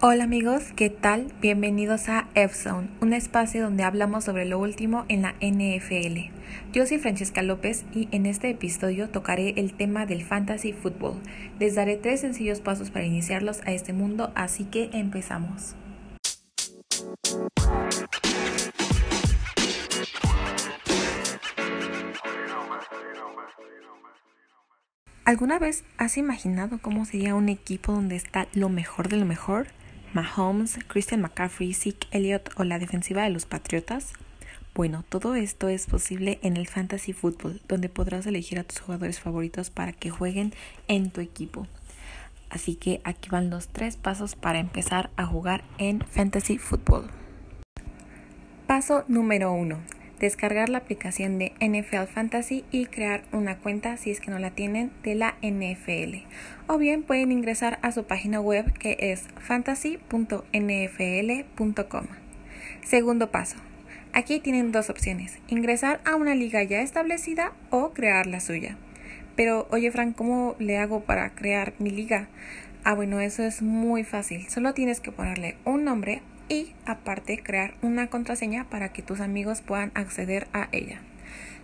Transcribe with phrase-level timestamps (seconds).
[0.00, 1.32] Hola amigos, ¿qué tal?
[1.40, 6.30] Bienvenidos a F-Zone, un espacio donde hablamos sobre lo último en la NFL.
[6.72, 11.20] Yo soy Francesca López y en este episodio tocaré el tema del fantasy football.
[11.58, 15.74] Les daré tres sencillos pasos para iniciarlos a este mundo, así que empezamos.
[25.24, 29.68] ¿Alguna vez has imaginado cómo sería un equipo donde está lo mejor de lo mejor?
[30.14, 34.12] Mahomes, Christian McCaffrey, Zeke Elliott o la defensiva de los Patriotas?
[34.74, 39.20] Bueno, todo esto es posible en el Fantasy Football, donde podrás elegir a tus jugadores
[39.20, 40.52] favoritos para que jueguen
[40.88, 41.68] en tu equipo.
[42.50, 47.08] Así que aquí van los tres pasos para empezar a jugar en Fantasy Football.
[48.66, 49.78] Paso número 1
[50.22, 54.52] descargar la aplicación de NFL Fantasy y crear una cuenta si es que no la
[54.52, 56.18] tienen de la NFL.
[56.68, 62.06] O bien pueden ingresar a su página web que es fantasy.nfl.com.
[62.84, 63.56] Segundo paso.
[64.12, 68.76] Aquí tienen dos opciones, ingresar a una liga ya establecida o crear la suya.
[69.34, 72.28] Pero oye Frank, ¿cómo le hago para crear mi liga?
[72.84, 74.48] Ah, bueno, eso es muy fácil.
[74.48, 79.62] Solo tienes que ponerle un nombre y aparte crear una contraseña para que tus amigos
[79.62, 81.00] puedan acceder a ella.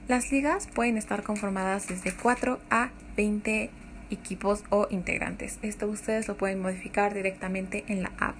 [0.08, 3.69] Las ligas pueden estar conformadas desde 4 a 20
[4.11, 5.59] equipos o integrantes.
[5.61, 8.36] Esto ustedes lo pueden modificar directamente en la app.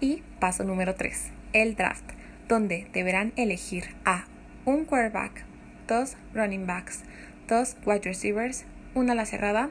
[0.00, 2.10] Y paso número 3, el draft,
[2.48, 4.24] donde deberán elegir a
[4.64, 5.44] un quarterback,
[5.86, 7.02] dos running backs,
[7.48, 9.68] dos wide receivers, una la cerrada,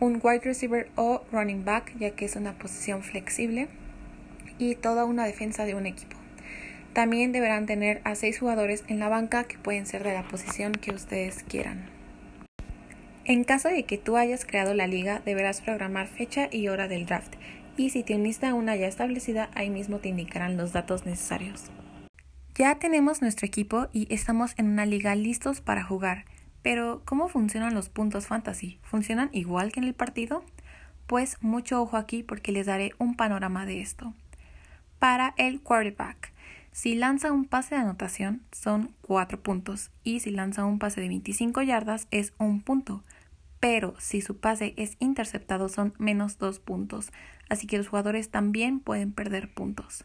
[0.00, 3.68] un wide receiver o running back, ya que es una posición flexible,
[4.60, 6.16] y toda una defensa de un equipo.
[6.92, 10.72] También deberán tener a seis jugadores en la banca que pueden ser de la posición
[10.72, 11.88] que ustedes quieran.
[13.24, 17.06] En caso de que tú hayas creado la liga, deberás programar fecha y hora del
[17.06, 17.34] draft,
[17.76, 21.64] y si te uniste una ya establecida, ahí mismo te indicarán los datos necesarios.
[22.56, 26.24] Ya tenemos nuestro equipo y estamos en una liga listos para jugar,
[26.62, 28.78] pero ¿cómo funcionan los puntos fantasy?
[28.82, 30.44] ¿Funcionan igual que en el partido?
[31.06, 34.12] Pues mucho ojo aquí porque les daré un panorama de esto
[35.00, 36.32] para el quarterback.
[36.70, 41.08] Si lanza un pase de anotación son 4 puntos y si lanza un pase de
[41.08, 43.02] 25 yardas es un punto.
[43.58, 47.10] Pero si su pase es interceptado son menos 2 puntos,
[47.48, 50.04] así que los jugadores también pueden perder puntos.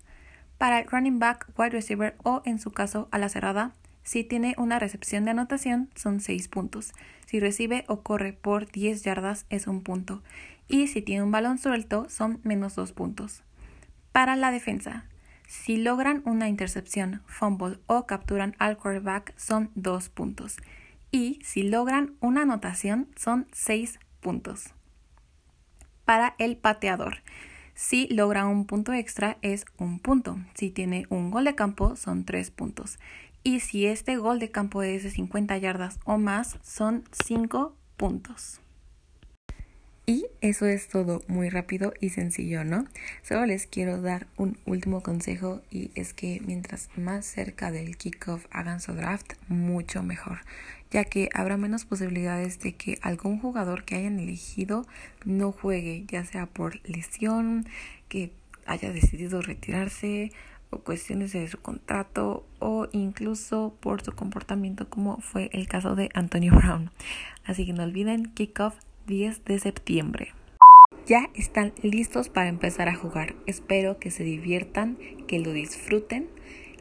[0.58, 3.74] Para el running back, wide receiver o en su caso a la cerrada,
[4.04, 6.94] si tiene una recepción de anotación son 6 puntos.
[7.26, 10.24] Si recibe o corre por 10 yardas es un punto.
[10.70, 13.44] Y si tiene un balón suelto son menos 2 puntos.
[14.16, 15.04] Para la defensa,
[15.46, 20.56] si logran una intercepción, fumble o capturan al quarterback son dos puntos.
[21.12, 24.74] Y si logran una anotación son seis puntos.
[26.06, 27.24] Para el pateador,
[27.74, 30.38] si logra un punto extra es un punto.
[30.54, 33.00] Si tiene un gol de campo son tres puntos.
[33.44, 38.62] Y si este gol de campo es de 50 yardas o más son cinco puntos.
[40.08, 42.86] Y eso es todo muy rápido y sencillo, ¿no?
[43.24, 48.46] Solo les quiero dar un último consejo y es que mientras más cerca del kickoff
[48.52, 50.42] hagan su draft, mucho mejor,
[50.92, 54.86] ya que habrá menos posibilidades de que algún jugador que hayan elegido
[55.26, 57.66] no juegue, ya sea por lesión,
[58.08, 58.32] que
[58.68, 60.32] haya decidido retirarse
[60.70, 66.12] o cuestiones de su contrato o incluso por su comportamiento como fue el caso de
[66.14, 66.92] Antonio Brown.
[67.44, 70.34] Así que no olviden kickoff 10 de septiembre.
[71.06, 73.36] Ya están listos para empezar a jugar.
[73.46, 76.28] Espero que se diviertan, que lo disfruten.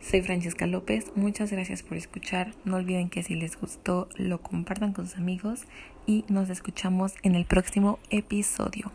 [0.01, 2.53] Soy Francesca López, muchas gracias por escuchar.
[2.65, 5.65] No olviden que si les gustó lo compartan con sus amigos
[6.07, 8.93] y nos escuchamos en el próximo episodio.